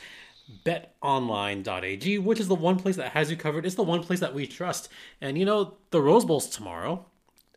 [0.64, 3.66] betonline.ag, which is the one place that has you covered.
[3.66, 4.88] It's the one place that we trust.
[5.20, 7.06] And you know, the Rose Bowl's tomorrow.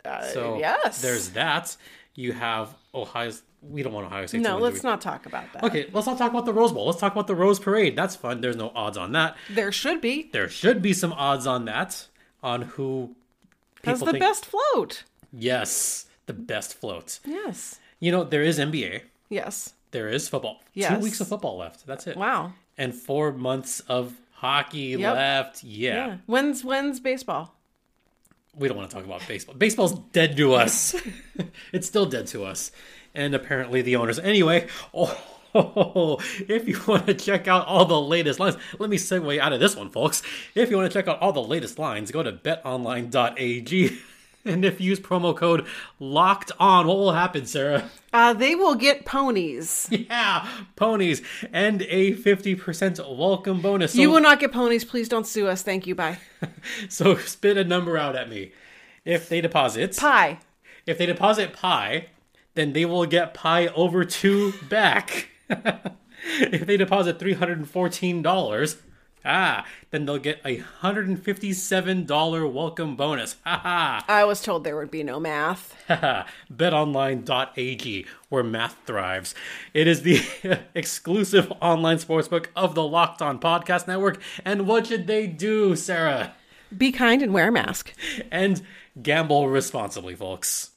[0.04, 1.02] Uh, so yes.
[1.02, 1.76] there's that.
[2.16, 3.44] You have Ohio's.
[3.62, 4.38] We don't want Ohio State.
[4.38, 5.64] to No, let's not talk about that.
[5.64, 6.86] Okay, let's not talk about the Rose Bowl.
[6.86, 7.96] Let's talk about the Rose Parade.
[7.96, 8.42] That's fun.
[8.42, 9.36] There's no odds on that.
[9.50, 10.30] There should be.
[10.32, 12.08] There should be some odds on that.
[12.44, 13.16] On who
[13.84, 14.20] Has the think.
[14.20, 15.04] best float.
[15.34, 17.20] Yes, the best float.
[17.26, 17.80] Yes.
[18.00, 19.02] You know, there is NBA.
[19.30, 19.74] Yes.
[19.96, 20.62] There is football.
[20.78, 21.88] Two weeks of football left.
[21.88, 22.18] That's it.
[22.18, 22.52] Wow.
[22.78, 25.16] And four months of hockey Yep.
[25.16, 25.64] left.
[25.64, 25.94] Yeah.
[25.94, 26.18] Yeah.
[26.26, 27.56] When's when's baseball?
[28.58, 29.56] we don't want to talk about baseball.
[29.56, 30.96] Baseball's dead to us.
[31.72, 32.72] it's still dead to us.
[33.14, 34.20] And apparently the owners.
[34.20, 39.40] Anyway, oh, if you want to check out all the latest lines, let me segue
[39.40, 40.22] out of this one, folks.
[40.56, 43.98] If you want to check out all the latest lines, go to betonline.ag.
[44.56, 45.66] And if you use promo code
[46.00, 47.90] locked on, what will happen, Sarah?
[48.14, 49.90] Uh, they will get ponies.
[49.92, 53.94] Yeah, ponies and a 50% welcome bonus.
[53.94, 54.86] So, you will not get ponies.
[54.86, 55.64] Please don't sue us.
[55.64, 55.96] Thank you.
[55.96, 56.20] Bye.
[56.90, 58.52] so spit a number out at me.
[59.04, 60.40] If they deposit pie,
[60.86, 62.10] if they deposit pie,
[62.54, 65.30] then they will get pie over two back.
[65.50, 68.78] if they deposit $314,
[69.26, 73.36] ah, then they'll get a hundred and fifty-seven dollar welcome bonus.
[73.46, 74.06] Ha ha.
[74.08, 75.76] I was told there would be no math.
[76.54, 79.36] BetOnline.ag, where math thrives.
[79.74, 80.22] It is the
[80.76, 84.22] exclusive online sportsbook of the Locked On Podcast Network.
[84.44, 86.34] And what should they do, Sarah?
[86.76, 87.94] Be kind and wear a mask.
[88.32, 88.62] And
[89.02, 90.72] gamble responsibly, folks.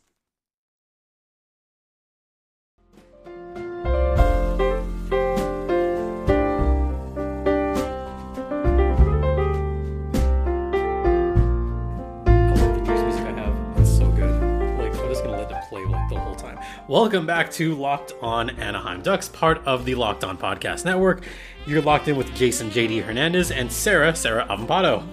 [16.88, 21.22] Welcome back to Locked On Anaheim Ducks, part of the Locked On Podcast Network.
[21.66, 25.06] You're locked in with Jason JD Hernandez and Sarah, Sarah Avampado.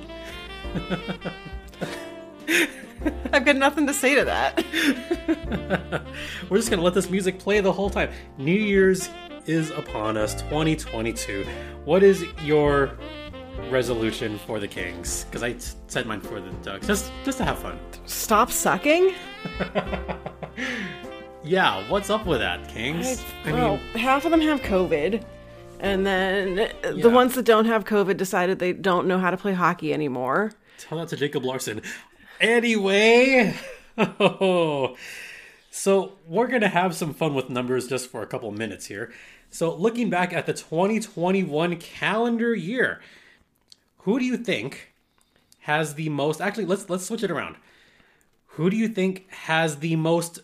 [3.34, 4.64] I've got nothing to say to that.
[6.50, 8.10] We're just gonna let this music play the whole time.
[8.38, 9.10] New Year's
[9.46, 11.46] is upon us, 2022.
[11.84, 12.98] What is your
[13.70, 15.26] resolution for the Kings?
[15.26, 15.58] Because I
[15.88, 17.78] said mine for the Ducks, just just to have fun.
[18.06, 19.14] Stop sucking.
[21.46, 23.24] Yeah, what's up with that, Kings?
[23.46, 25.24] I well, mean, half of them have COVID,
[25.80, 26.92] and then Yeah.
[26.92, 30.54] the ones that don't have COVID decided they don't know how to play hockey anymore.
[30.78, 31.82] tell that to Jacob Larson.
[32.42, 33.56] Anyway,
[35.72, 39.14] so we're gonna have some fun with numbers just for a couple minutes here.
[39.52, 43.00] So looking back at the 2021 calendar year,
[44.00, 44.94] who do you think
[45.60, 46.42] has the most?
[46.42, 47.56] Actually, let's let's switch it around.
[48.48, 50.40] Who do you think has the most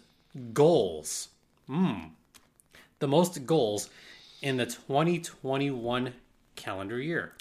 [0.54, 1.30] goals?
[1.68, 2.10] Hmm,
[3.00, 3.90] the most goals
[4.42, 6.14] in the 2021
[6.56, 7.34] calendar year.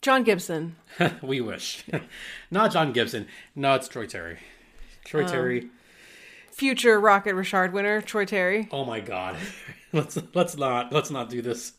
[0.00, 0.76] John Gibson.
[1.22, 1.84] we wish.
[2.50, 3.26] Not John Gibson.
[3.54, 4.38] No, it's Troy Terry.
[5.04, 5.70] Troy Terry.
[6.52, 8.68] Future Rocket Richard winner, Troy Terry.
[8.72, 9.36] Oh my god.
[9.92, 11.72] let's let's not let's not do this.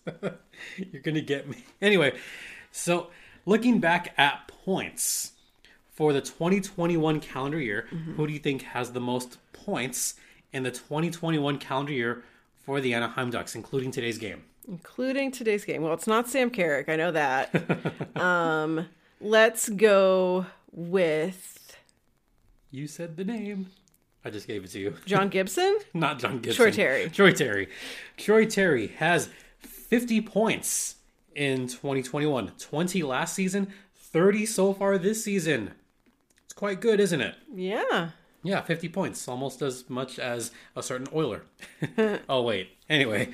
[0.78, 1.66] You're gonna get me.
[1.82, 2.18] Anyway,
[2.72, 3.10] so
[3.46, 5.34] looking back at points
[6.00, 7.86] for the 2021 calendar year,
[8.16, 10.14] who do you think has the most points
[10.54, 12.24] in the 2021 calendar year
[12.58, 14.46] for the Anaheim Ducks, including today's game?
[14.66, 15.82] Including today's game.
[15.82, 18.16] Well, it's not Sam Carrick, I know that.
[18.16, 18.88] um,
[19.20, 21.76] let's go with
[22.72, 23.68] You said the name.
[24.24, 24.96] I just gave it to you.
[25.06, 25.80] John Gibson.
[25.94, 26.56] Not John Gibson.
[26.64, 27.10] Troy Terry.
[27.10, 27.68] Troy Terry.
[28.16, 29.28] Troy Terry has
[29.60, 30.96] 50 points
[31.36, 32.54] in 2021.
[32.58, 35.74] 20 last season, 30 so far this season.
[36.60, 37.36] Quite good, isn't it?
[37.56, 38.10] Yeah.
[38.44, 39.26] Yeah, 50 points.
[39.30, 41.44] Almost as much as a certain Oiler.
[42.28, 42.72] oh, wait.
[42.90, 43.30] Anyway,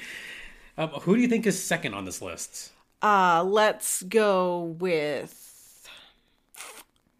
[0.77, 2.71] um, who do you think is second on this list?
[3.01, 5.89] Uh, let's go with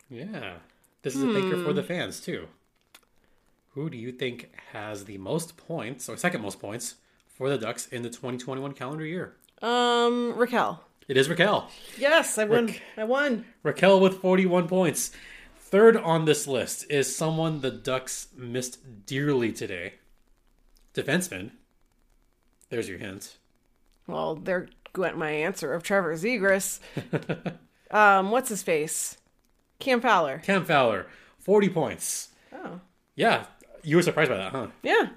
[0.07, 0.57] Yeah.
[1.01, 2.49] This is a thinker for the fans, too.
[3.71, 6.97] Who do you think has the most points, or second most points,
[7.35, 9.37] for the Ducks in the 2021 calendar year?
[9.63, 10.81] um Rakell.
[11.07, 11.65] It is Rakell.
[11.97, 12.67] Yes, I won.
[12.67, 12.81] Rick.
[12.95, 13.45] I won.
[13.63, 15.09] Rakell with 41 points.
[15.75, 19.95] Third on this list is someone the Ducks missed dearly today.
[20.93, 21.51] Defenseman.
[22.69, 23.35] There's your hint.
[24.07, 26.79] Well, there went my answer of Trevor Zegras.
[27.91, 29.17] um, what's his face?
[29.79, 30.37] Cam Fowler.
[30.45, 31.07] Cam Fowler,
[31.39, 32.29] 40 points.
[32.53, 32.79] Oh,
[33.15, 33.43] Yeah,
[33.83, 34.67] you were surprised by that, huh?
[34.81, 35.09] yeah,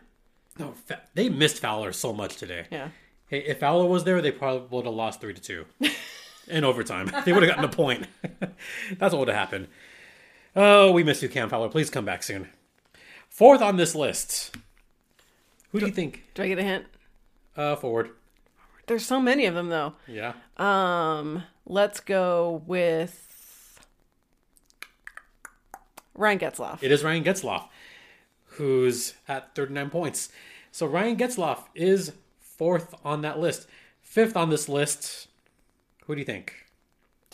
[0.59, 2.67] No, Fa- they missed Fowler so much today.
[2.73, 2.89] yeah.
[3.29, 5.67] Hey, if Fowler was there, they probably would have lost 3 to 2
[6.49, 7.13] in overtime.
[7.25, 8.09] They would have gotten a point.
[8.99, 9.69] That's what would have happened.
[10.57, 11.69] Oh, we miss you, Cam Fowler.
[11.69, 12.49] Please come back soon.
[13.29, 14.57] Fourth on this list.
[15.71, 16.25] Who do you think?
[16.35, 16.87] Do I get a hint?
[17.57, 18.11] Uh, forward.
[18.87, 19.95] There's so many of them though.
[20.07, 20.33] Yeah.
[20.57, 23.85] Um, let's go with
[26.15, 26.83] Ryan Getzlaf.
[26.83, 27.69] It is Ryan Getzlaf,
[28.47, 30.31] who's at 39 points.
[30.73, 33.67] So Ryan Getzlaf is fourth on that list.
[34.01, 35.29] Fifth on this list.
[36.07, 36.55] Who do you think?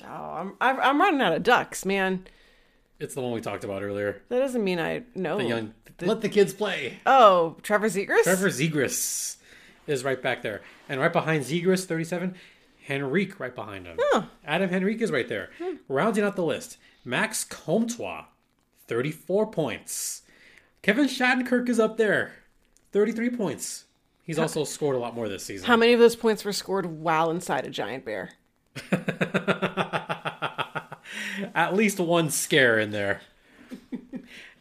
[0.05, 2.27] Oh, I'm I'm running out of ducks, man.
[3.01, 4.23] It's the one we talked about earlier.
[4.29, 5.39] That doesn't mean I know.
[5.39, 5.75] The young.
[6.01, 6.99] Let the kids play.
[7.07, 8.23] Oh, Trevor Zegras.
[8.23, 9.37] Trevor Zegras
[9.87, 12.35] is right back there, and right behind Zegras, 37.
[12.89, 13.97] Henrique right behind him.
[13.99, 14.29] Oh.
[14.45, 15.51] Adam Henrique is right there.
[15.59, 15.77] Hmm.
[15.89, 18.27] Rounding out the list, Max Comtois,
[18.89, 20.23] 34 points.
[20.83, 22.35] Kevin Shattenkirk is up there,
[22.93, 23.85] 33 points.
[24.23, 25.67] He's also scored a lot more this season.
[25.67, 28.31] How many of those points were scored while inside a giant bear?
[31.55, 33.21] At least one scare in there.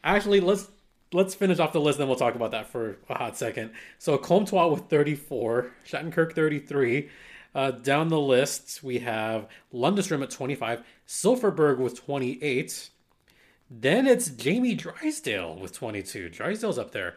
[0.04, 0.68] Actually, let's
[1.14, 3.72] let's finish off the list, then we'll talk about that for a hot second.
[4.00, 7.10] So Comtois with 34, Shattenkirk 33.
[7.56, 12.90] Uh, down the list, we have Lundestrom at 25, Silfverberg with 28.
[13.70, 16.30] Then it's Jamie Drysdale with 22.
[16.30, 17.16] Drysdale's up there.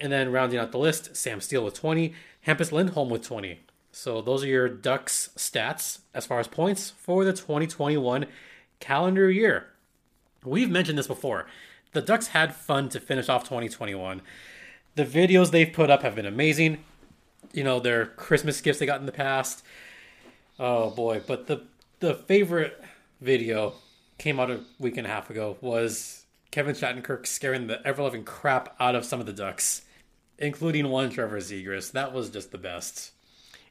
[0.00, 2.14] And then rounding out the list, Sam Steele with 20,
[2.46, 3.60] Hampus Lindholm with 20.
[3.92, 8.26] So those are your Ducks stats as far as points for the 2021
[8.80, 9.66] calendar year.
[10.44, 11.46] We've mentioned this before.
[11.92, 14.20] The Ducks had fun to finish off 2021.
[14.96, 16.84] The videos they've put up have been amazing.
[17.52, 19.64] You know, their Christmas gifts they got in the past.
[20.58, 21.62] Oh boy, but the
[22.00, 22.82] the favorite
[23.20, 23.74] video
[24.18, 28.24] came out a week and a half ago was Kevin Shattenkirk scaring the ever loving
[28.24, 29.82] crap out of some of the Ducks,
[30.38, 31.92] including one Trevor Zegras.
[31.92, 33.12] That was just the best.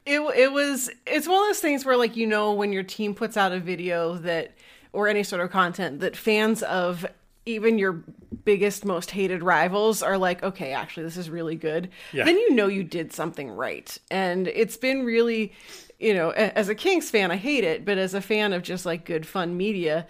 [0.05, 3.15] It it was it's one of those things where like you know when your team
[3.15, 4.53] puts out a video that
[4.93, 7.05] or any sort of content that fans of
[7.45, 8.01] even your
[8.45, 12.23] biggest most hated rivals are like okay actually this is really good Yeah.
[12.23, 15.51] then you know you did something right and it's been really
[15.99, 18.85] you know as a kings fan i hate it but as a fan of just
[18.85, 20.07] like good fun media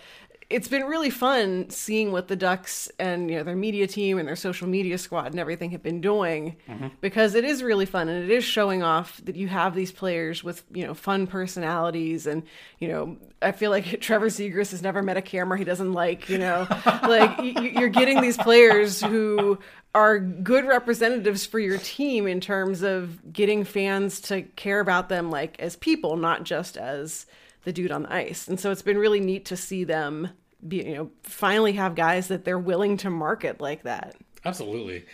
[0.49, 4.27] it's been really fun seeing what the ducks and you know their media team and
[4.27, 6.87] their social media squad and everything have been doing mm-hmm.
[7.01, 10.43] because it is really fun and it is showing off that you have these players
[10.43, 12.43] with you know fun personalities and
[12.79, 16.29] you know i feel like trevor Zegras has never met a camera he doesn't like
[16.29, 16.67] you know.
[17.03, 19.57] Like you're getting these players who
[19.93, 25.29] are good representatives for your team in terms of getting fans to care about them
[25.29, 27.25] like as people not just as
[27.63, 30.29] the dude on the ice and so it's been really neat to see them
[30.67, 35.05] be you know finally have guys that they're willing to market like that Absolutely.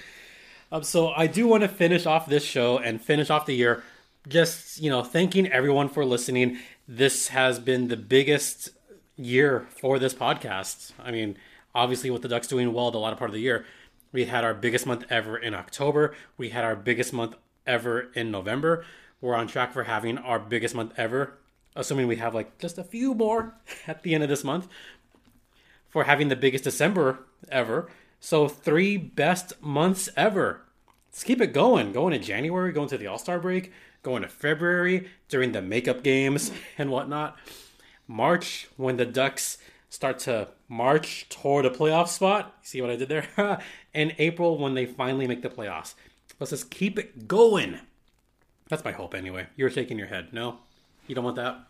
[0.72, 3.84] Um, so I do want to finish off this show and finish off the year
[4.28, 6.60] just, you know, thanking everyone for listening.
[6.88, 8.70] This has been the biggest
[9.16, 10.92] year for this podcast.
[11.00, 11.38] I mean,
[11.74, 13.66] obviously with the Ducks doing well the latter part of the year,
[14.12, 16.16] we had our biggest month ever in October.
[16.38, 17.36] We had our biggest month
[17.66, 18.86] ever in November.
[19.22, 21.38] We're on track for having our biggest month ever,
[21.80, 23.56] assuming we have like just a few more
[23.88, 24.68] at the end of this month
[25.88, 27.90] for having the biggest December ever.
[28.20, 30.62] So three best months ever.
[31.10, 31.94] Let's keep it going.
[31.94, 33.72] Going to January, going to the All Star break,
[34.04, 37.38] going to February during the makeup games and whatnot.
[38.08, 39.58] March when the Ducks
[39.90, 42.56] start to march toward a playoff spot.
[42.62, 43.28] See what I did there?
[43.94, 45.96] and April when they finally make the playoffs.
[46.40, 47.80] Let's just keep it going.
[48.70, 49.48] That's my hope anyway.
[49.56, 50.32] You're shaking your head.
[50.32, 50.60] No?
[51.08, 51.69] You don't want that?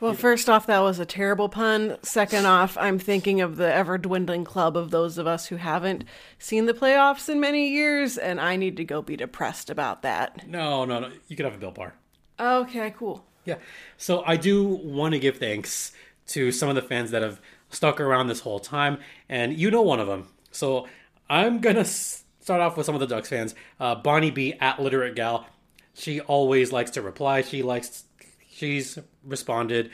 [0.00, 3.96] Well first off that was a terrible pun second off i'm thinking of the ever
[3.98, 6.04] dwindling club of those of us who haven't
[6.38, 10.46] seen the playoffs in many years and i need to go be depressed about that
[10.46, 11.10] No, no, no.
[11.28, 11.94] You could have a Bill Bar.
[12.38, 13.56] okay cool Yeah.
[13.96, 15.92] So I do want to give thanks
[16.28, 19.82] to some of the fans that have stuck around this whole time, and you know
[19.82, 20.26] one of them.
[20.50, 20.88] So
[21.30, 23.54] I'm gonna start off with some of the Ducks fans.
[23.78, 25.46] Uh, Bonnie B at Literate Gal.
[25.94, 27.42] She always likes to reply.
[27.42, 28.02] She likes.
[28.50, 29.90] She's responded.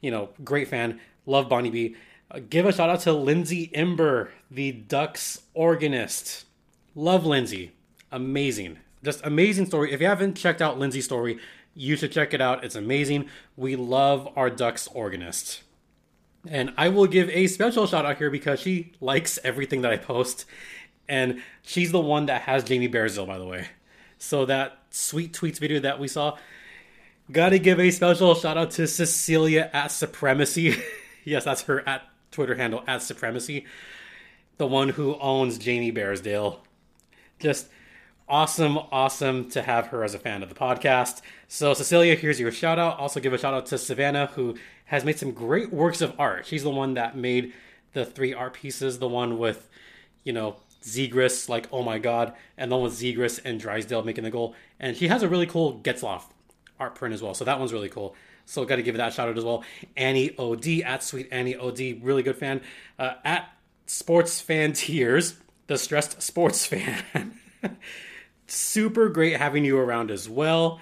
[0.00, 1.00] You know, great fan.
[1.26, 1.96] Love Bonnie B.
[2.30, 6.44] Uh, give a shout out to Lindsay Imber, the Ducks organist.
[6.94, 7.72] Love Lindsay.
[8.10, 8.78] Amazing.
[9.04, 9.92] Just amazing story.
[9.92, 11.38] If you haven't checked out Lindsay's story,
[11.74, 12.64] you should check it out.
[12.64, 13.28] It's amazing.
[13.56, 15.62] We love our Ducks organist.
[16.48, 19.96] And I will give a special shout out here because she likes everything that I
[19.96, 20.44] post.
[21.08, 23.68] And she's the one that has Jamie Bearsville, by the way.
[24.18, 26.38] So that sweet tweets video that we saw,
[27.30, 30.76] gotta give a special shout out to Cecilia at Supremacy.
[31.24, 33.66] yes, that's her at Twitter handle at Supremacy.
[34.58, 36.60] The one who owns Jamie Bearsdale.
[37.38, 37.68] Just
[38.28, 41.20] awesome, awesome to have her as a fan of the podcast.
[41.48, 42.98] So, Cecilia, here's your shout out.
[42.98, 46.46] Also, give a shout out to Savannah, who has made some great works of art.
[46.46, 47.52] She's the one that made
[47.92, 49.68] the three art pieces the one with,
[50.24, 54.24] you know, Zegras, like, oh my god, and the one with Zegras and Drysdale making
[54.24, 54.54] the goal.
[54.78, 56.22] And she has a really cool Getzlaf
[56.78, 57.34] art print as well.
[57.34, 58.14] So, that one's really cool.
[58.44, 59.64] So, got to give that shout out as well.
[59.96, 62.60] Annie OD at Sweet Annie OD, really good fan.
[62.98, 63.48] Uh, at
[63.86, 65.36] Sports Fan Tears,
[65.66, 67.38] the stressed sports fan.
[68.46, 70.80] super great having you around as well.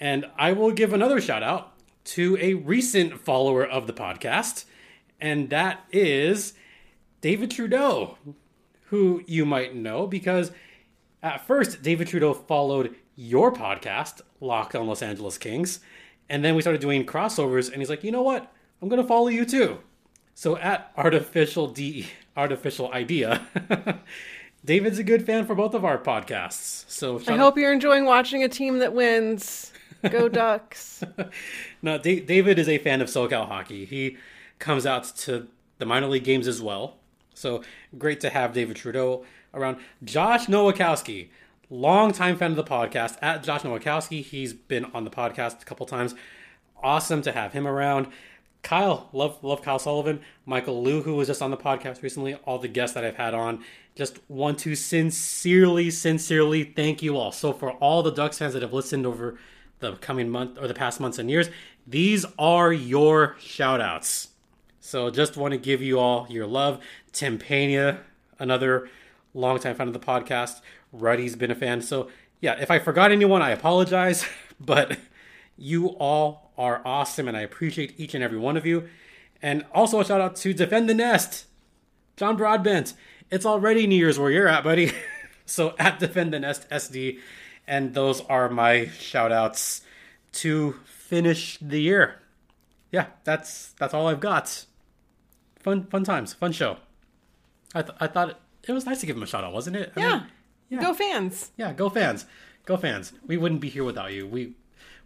[0.00, 1.72] And I will give another shout out
[2.04, 4.64] to a recent follower of the podcast,
[5.20, 6.54] and that is
[7.20, 8.16] David Trudeau,
[8.84, 10.50] who you might know because
[11.22, 15.80] at first David Trudeau followed your podcast, Locked on Los Angeles Kings,
[16.28, 18.52] and then we started doing crossovers, and he's like, you know what?
[18.80, 19.78] I'm going to follow you too.
[20.34, 22.06] So at artificial d
[22.36, 23.44] artificial idea,
[24.64, 26.88] David's a good fan for both of our podcasts.
[26.88, 29.72] So I hope you're enjoying watching a team that wins.
[30.08, 31.02] Go Ducks.
[31.82, 33.84] No, Da- David is a fan of SoCal hockey.
[33.84, 34.16] He
[34.60, 35.48] comes out to
[35.78, 36.98] the minor league games as well.
[37.34, 37.62] So
[37.98, 39.78] great to have David Trudeau around.
[40.04, 41.30] Josh Nowakowski,
[41.70, 43.16] longtime fan of the podcast.
[43.22, 46.14] At Josh Nowakowski, he's been on the podcast a couple times.
[46.82, 48.08] Awesome to have him around.
[48.62, 52.34] Kyle, love love Kyle Sullivan, Michael Liu, who was just on the podcast recently.
[52.34, 53.64] All the guests that I've had on,
[53.94, 57.32] just want to sincerely, sincerely thank you all.
[57.32, 59.38] So for all the Ducks fans that have listened over
[59.80, 61.50] the coming month or the past months and years,
[61.86, 64.28] these are your shout outs.
[64.80, 66.80] So just want to give you all your love.
[67.12, 68.00] Tim Pena,
[68.38, 68.88] another
[69.34, 70.60] longtime fan of the podcast.
[70.92, 71.82] Ruddy's been a fan.
[71.82, 72.08] So
[72.40, 74.24] yeah, if I forgot anyone, I apologize.
[74.60, 74.98] But
[75.56, 78.88] you all are awesome and I appreciate each and every one of you.
[79.40, 81.46] And also a shout out to Defend the Nest.
[82.16, 82.94] John Broadbent.
[83.30, 84.90] It's already New Year's where you're at, buddy.
[85.46, 87.20] so at Defend the Nest SD.
[87.68, 89.82] And those are my shout outs
[90.32, 92.16] to finish the year.
[92.90, 94.64] Yeah, that's that's all I've got.
[95.60, 96.78] Fun fun times, fun show.
[97.76, 98.36] I, th- I thought it,
[98.66, 99.92] it was nice to give him a shout out, wasn't it?
[99.96, 100.12] I Yeah.
[100.18, 100.26] mean,
[100.68, 100.80] yeah.
[100.80, 101.50] Go fans.
[101.56, 102.26] yeah, go fans.
[102.64, 103.12] Go fans.
[103.26, 104.26] We wouldn't be here without you.
[104.26, 104.54] We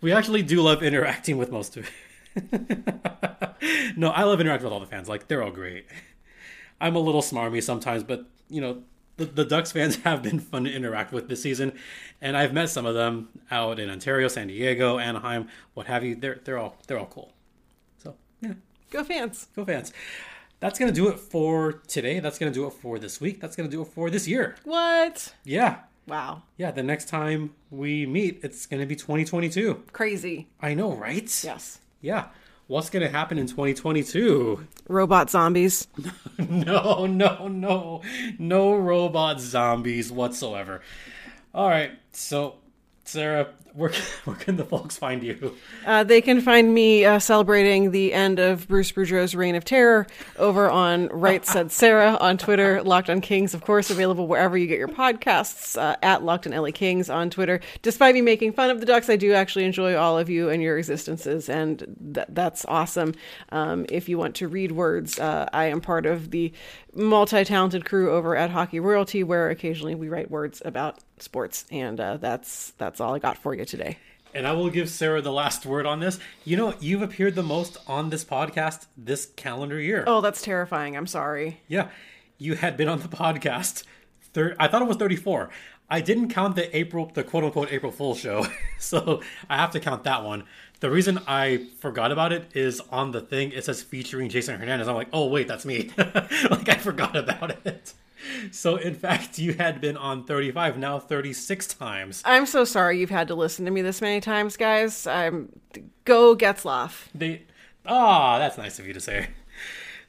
[0.01, 1.89] we actually do love interacting with most of
[3.97, 5.09] No, I love interacting with all the fans.
[5.09, 5.87] Like they're all great.
[6.81, 8.83] I'm a little smarmy sometimes, but you know,
[9.17, 11.73] the, the Ducks fans have been fun to interact with this season,
[12.21, 16.17] and I've met some of them out in Ontario, San Diego, Anaheim, what have you.
[16.17, 17.33] They're they're all they're all cool.
[17.99, 18.55] So yeah,
[18.91, 19.47] Go fans.
[19.55, 19.93] go fans.
[20.63, 22.21] That's gonna do it for today.
[22.21, 23.41] That's gonna do it for this week.
[23.41, 24.55] That's gonna do it for this year.
[24.63, 25.35] What?
[25.45, 26.43] Yeah, Wow.
[26.57, 26.71] yeah.
[26.71, 29.83] The next time we meet, it's gonna be 2022.
[29.93, 30.47] Crazy.
[30.61, 31.29] I know, right?
[31.43, 31.81] Yes.
[32.01, 32.27] Yeah.
[32.69, 34.65] What's gonna happen in 2022?
[34.89, 35.89] Robot zombies.
[36.39, 38.03] No, no, no,
[38.39, 40.81] no robot zombies whatsoever.
[41.55, 42.57] All right, so
[43.05, 43.93] Sarah, where
[44.25, 45.57] where can the folks find you?
[45.85, 50.07] Uh, they can find me uh, celebrating the end of Bruce Boudreau's reign of terror
[50.39, 52.83] over on Right Said Sarah on Twitter.
[52.93, 55.77] Locked on Kings, of course, available wherever you get your podcasts.
[55.81, 57.61] Uh, at Locked on LA Kings on Twitter.
[57.83, 60.63] Despite me making fun of the Ducks, I do actually enjoy all of you and
[60.63, 61.79] your existences, and
[62.15, 63.15] th- that's awesome.
[63.51, 66.53] Um, if you want to read words, uh, I am part of the
[66.95, 72.17] multi-talented crew over at Hockey Royalty, where occasionally we write words about sports, and uh,
[72.19, 73.99] that's that's all I got for you today.
[74.35, 76.19] And I will give Sarah the last word on this.
[76.45, 80.05] You know, you've appeared the most on this podcast this calendar year.
[80.07, 80.97] Oh, that's terrifying.
[80.97, 81.61] I'm sorry.
[81.69, 81.89] Yeah,
[82.39, 83.85] you had been on the podcast.
[84.33, 85.51] Thir- I thought it was 34.
[85.91, 88.47] I didn't count the April, the quote unquote April Fool show,
[88.79, 89.21] so
[89.51, 90.45] I have to count that one.
[90.81, 94.89] The reason I forgot about it is on the thing it says featuring Jason Hernandez.
[94.89, 95.91] I'm like, oh wait, that's me.
[95.99, 97.93] like I forgot about it.
[98.51, 102.23] So in fact, you had been on 35, now 36 times.
[102.25, 105.07] I'm so sorry you've had to listen to me this many times, guys.
[105.07, 105.49] I'm
[106.05, 107.07] go Getzloff.
[107.15, 107.43] They,
[107.87, 109.29] ah, that's nice of you to say.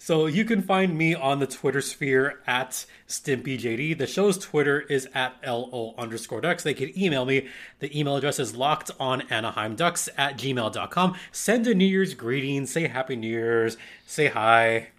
[0.03, 3.97] So you can find me on the Twitter sphere at StimpyJD.
[3.97, 6.61] The show's Twitter is at LO underscore ducks.
[6.61, 7.47] They can email me.
[7.79, 11.15] The email address is locked on Anaheim Ducks at gmail.com.
[11.31, 14.89] Send a New Year's greeting, say Happy New Year's, say hi,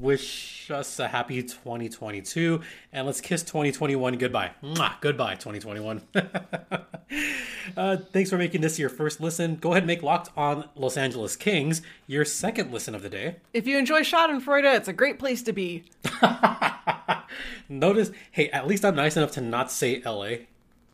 [0.00, 2.60] wish us a happy 2022,
[2.92, 4.50] and let's kiss 2021 goodbye.
[4.62, 6.02] Mwah, goodbye, 2021.
[7.76, 9.56] uh, thanks for making this your first listen.
[9.56, 13.36] Go ahead and make Locked on Los Angeles Kings your second listen of the day.
[13.52, 15.84] If you enjoy Schadenfreude, it's a great place to be.
[17.68, 20.46] Notice, hey, at least I'm nice enough to not say LA.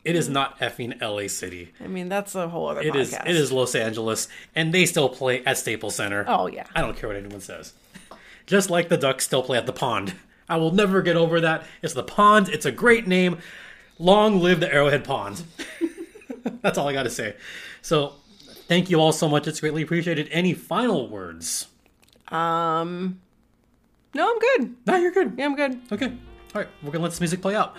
[0.03, 1.73] It is not effing LA City.
[1.79, 3.13] I mean, that's a whole other It is.
[3.13, 6.25] It is Los Angeles, and they still play at Staples Center.
[6.27, 6.67] Oh yeah.
[6.75, 7.75] I don't care what anyone says.
[8.47, 10.15] Just like the Ducks still play at the Pond.
[10.49, 11.65] I will never get over that.
[11.83, 12.49] It's the Pond.
[12.49, 13.39] It's a great name.
[13.99, 15.45] Long live the Arrowhead Pond.
[16.63, 17.37] That's all I got to say.
[17.83, 18.15] So,
[18.67, 19.47] thank you all so much.
[19.47, 20.29] It's greatly appreciated.
[20.33, 21.69] Any final words?
[22.29, 23.21] Um.
[24.15, 24.77] No, I'm good.
[24.87, 25.35] No, you're good.
[25.39, 25.81] Yeah, I'm good.
[25.93, 26.07] Okay.
[26.07, 26.69] All right.
[26.83, 27.77] We're gonna let this music play out.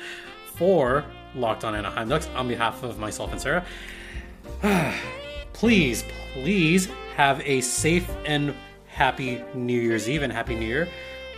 [0.55, 1.03] For
[1.35, 3.65] Locked On Anaheim Ducks, on behalf of myself and Sarah,
[5.53, 6.03] please,
[6.33, 8.53] please have a safe and
[9.01, 10.87] happy New Year's Eve and Happy New Year.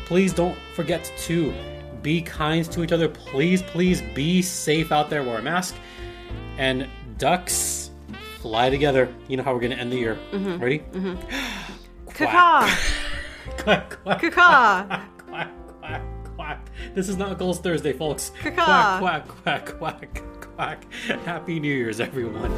[0.05, 1.53] Please don't forget to
[2.01, 3.07] be kind to each other.
[3.07, 5.23] Please, please be safe out there.
[5.23, 5.73] Wear a mask.
[6.57, 7.91] And ducks
[8.41, 9.07] fly together.
[9.29, 10.19] You know how we're gonna end the year.
[10.33, 10.79] Ready?
[10.79, 11.15] Mm-hmm.
[12.13, 12.77] Quack,
[13.59, 14.33] quack, quack,
[15.25, 16.01] quack,
[16.35, 16.69] quack.
[16.93, 18.33] This is not Goals Thursday, folks.
[18.41, 20.85] Quack, quack, quack, quack, quack.
[21.23, 22.51] Happy New Year's, everyone.